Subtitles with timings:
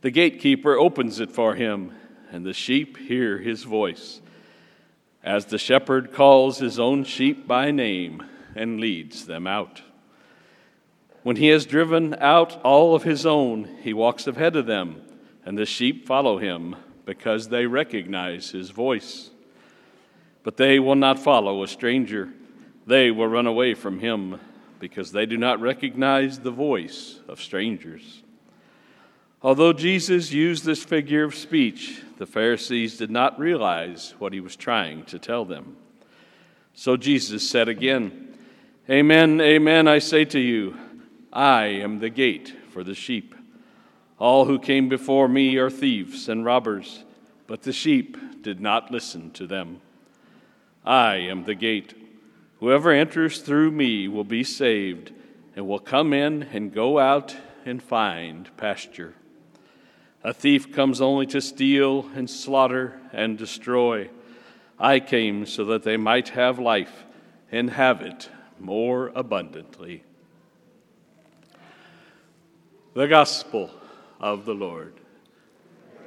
[0.00, 1.92] The gatekeeper opens it for him,
[2.30, 4.20] and the sheep hear his voice.
[5.24, 8.22] As the shepherd calls his own sheep by name
[8.54, 9.82] and leads them out.
[11.24, 15.02] When he has driven out all of his own, he walks ahead of them,
[15.44, 19.30] and the sheep follow him because they recognize his voice.
[20.44, 22.28] But they will not follow a stranger.
[22.86, 24.38] They will run away from him
[24.78, 28.22] because they do not recognize the voice of strangers.
[29.40, 34.56] Although Jesus used this figure of speech, the Pharisees did not realize what he was
[34.56, 35.76] trying to tell them.
[36.74, 38.36] So Jesus said again,
[38.90, 40.76] Amen, amen, I say to you,
[41.32, 43.34] I am the gate for the sheep.
[44.18, 47.04] All who came before me are thieves and robbers,
[47.46, 49.80] but the sheep did not listen to them.
[50.84, 51.94] I am the gate.
[52.58, 55.12] Whoever enters through me will be saved
[55.54, 59.14] and will come in and go out and find pasture.
[60.28, 64.10] A thief comes only to steal and slaughter and destroy.
[64.78, 67.06] I came so that they might have life
[67.50, 68.28] and have it
[68.60, 70.04] more abundantly.
[72.92, 73.70] The Gospel
[74.20, 74.92] of the Lord.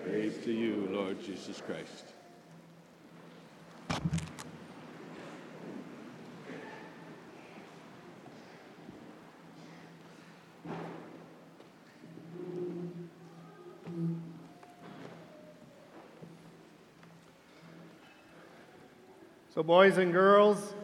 [0.03, 2.10] Praise to you, Lord Jesus Christ.
[19.53, 20.75] So, boys and girls,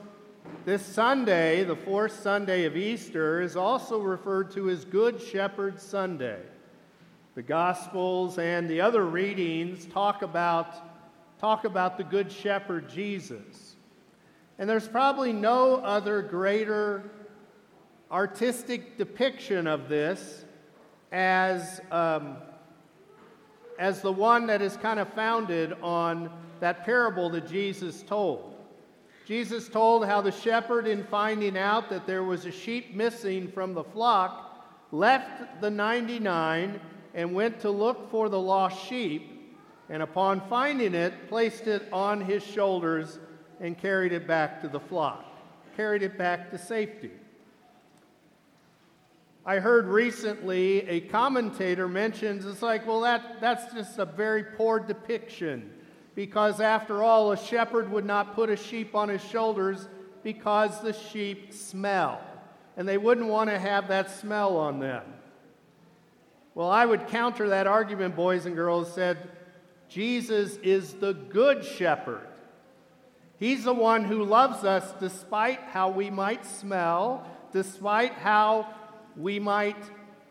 [0.66, 6.42] this Sunday, the fourth Sunday of Easter, is also referred to as Good Shepherd Sunday.
[7.36, 10.76] The Gospels and the other readings talk about,
[11.40, 13.78] talk about the Good Shepherd Jesus.
[14.60, 17.10] And there's probably no other greater
[18.12, 20.44] artistic depiction of this
[21.14, 22.36] as, um,
[23.80, 26.30] as the one that is kind of founded on
[26.60, 28.56] that parable that Jesus told.
[29.28, 33.74] Jesus told how the shepherd, in finding out that there was a sheep missing from
[33.74, 36.80] the flock, left the 99
[37.14, 39.54] and went to look for the lost sheep,
[39.90, 43.20] and upon finding it, placed it on his shoulders
[43.60, 45.26] and carried it back to the flock,
[45.76, 47.12] carried it back to safety.
[49.46, 54.80] I heard recently a commentator mentions it's like, well, that, that's just a very poor
[54.80, 55.74] depiction
[56.18, 59.88] because after all, a shepherd would not put a sheep on his shoulders
[60.24, 62.20] because the sheep smell,
[62.76, 65.04] and they wouldn't want to have that smell on them.
[66.56, 69.30] Well, I would counter that argument, boys and girls, said,
[69.90, 72.28] Jesus is the good shepherd.
[73.38, 78.74] He's the one who loves us despite how we might smell, despite how
[79.16, 79.78] we might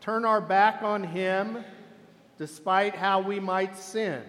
[0.01, 1.65] turn our back on Him,
[2.39, 4.25] despite how we might sin.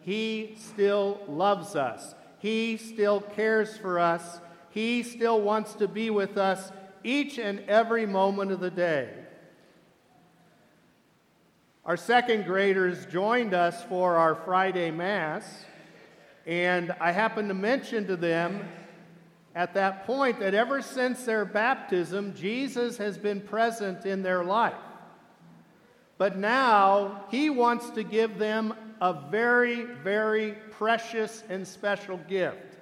[0.00, 2.14] He still loves us.
[2.38, 4.40] He still cares for us.
[4.70, 6.72] He still wants to be with us
[7.04, 9.10] each and every moment of the day.
[11.84, 15.64] Our second graders joined us for our Friday Mass,
[16.46, 18.68] and I happened to mention to them
[19.54, 24.74] at that point that ever since their baptism, Jesus has been present in their life.
[26.18, 32.76] But now he wants to give them a very, very precious and special gift.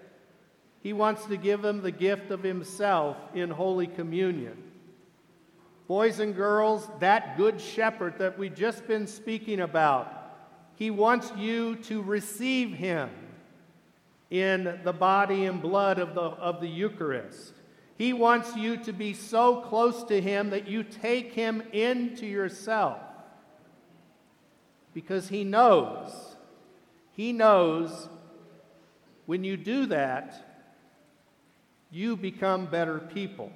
[0.82, 4.56] He wants to give them the gift of Himself in Holy Communion.
[5.86, 10.12] Boys and girls, that Good Shepherd that we've just been speaking about,
[10.76, 13.10] He wants you to receive Him
[14.30, 17.54] in the body and blood of the, of the Eucharist.
[17.96, 22.98] He wants you to be so close to Him that you take Him into yourself
[24.94, 26.36] because He knows,
[27.12, 28.08] He knows
[29.28, 30.64] when you do that,
[31.90, 33.52] you become better people.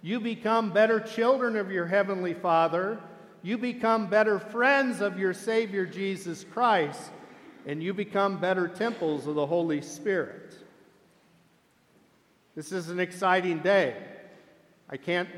[0.00, 2.98] You become better children of your Heavenly Father.
[3.42, 7.10] You become better friends of your Savior Jesus Christ.
[7.66, 10.54] And you become better temples of the Holy Spirit.
[12.54, 13.96] This is an exciting day.
[14.88, 15.28] I can't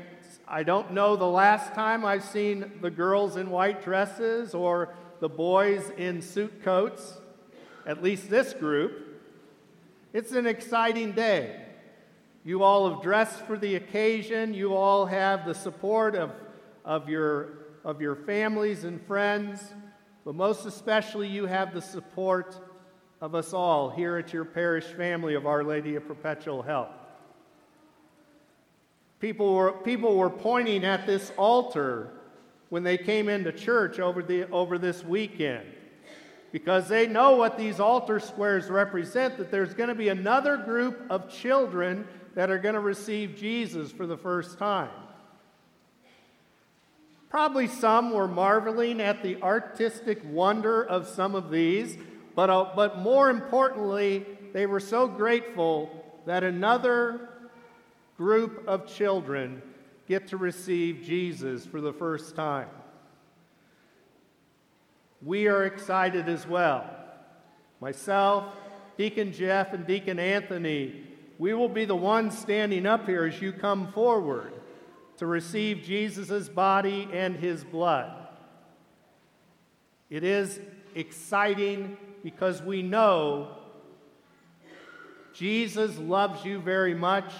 [0.47, 5.29] I don't know the last time I've seen the girls in white dresses or the
[5.29, 7.17] boys in suit coats,
[7.85, 9.21] at least this group.
[10.13, 11.61] It's an exciting day.
[12.43, 14.53] You all have dressed for the occasion.
[14.53, 16.31] You all have the support of,
[16.83, 17.49] of, your,
[17.83, 19.73] of your families and friends.
[20.23, 22.59] But most especially, you have the support
[23.21, 26.89] of us all here at your parish family of Our Lady of Perpetual Help.
[29.19, 32.11] People were, people were pointing at this altar
[32.75, 35.65] when they came into church over, the, over this weekend
[36.51, 40.99] because they know what these altar squares represent that there's going to be another group
[41.09, 44.89] of children that are going to receive Jesus for the first time.
[47.29, 51.97] Probably some were marveling at the artistic wonder of some of these,
[52.35, 57.29] but, uh, but more importantly, they were so grateful that another
[58.17, 59.61] group of children
[60.07, 62.69] get to receive Jesus for the first time.
[65.21, 66.89] We are excited as well.
[67.81, 68.45] Myself,
[68.97, 71.03] Deacon Jeff, and Deacon Anthony,
[71.37, 74.53] we will be the ones standing up here as you come forward
[75.17, 78.11] to receive Jesus' body and his blood.
[80.09, 80.59] It is
[80.93, 83.57] exciting because we know
[85.33, 87.33] Jesus loves you very much.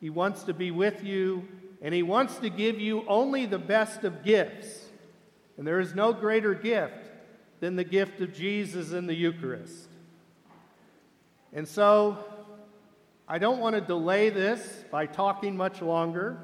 [0.00, 1.46] He wants to be with you,
[1.82, 4.86] and He wants to give you only the best of gifts.
[5.56, 7.10] And there is no greater gift
[7.60, 9.88] than the gift of Jesus in the Eucharist.
[11.52, 12.24] And so,
[13.28, 16.38] I don't want to delay this by talking much longer.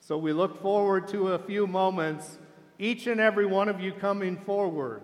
[0.00, 2.38] So we look forward to a few moments,
[2.80, 5.02] each and every one of you coming forward.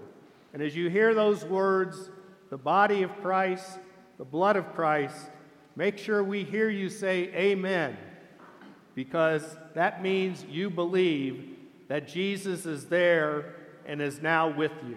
[0.53, 2.11] And as you hear those words,
[2.51, 3.79] the body of Christ,
[4.19, 5.31] the blood of Christ,
[5.77, 7.97] make sure we hear you say amen,
[8.95, 9.43] because
[9.75, 11.57] that means you believe
[11.89, 13.55] that Jesus is there
[13.87, 14.97] and is now with you.